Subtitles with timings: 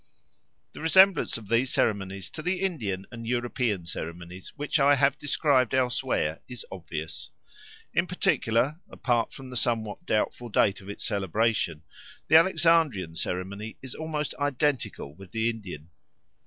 [0.73, 5.75] The resemblance of these ceremonies to the Indian and European ceremonies which I have described
[5.75, 7.29] elsewhere is obvious.
[7.93, 11.83] In particular, apart from the somewhat doubtful date of its celebration,
[12.29, 15.91] the Alexandrian ceremony is almost identical with the Indian.